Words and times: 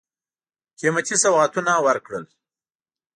قېمتي 0.79 1.15
سوغاتونه 1.23 1.73
ورکړل. 1.85 2.23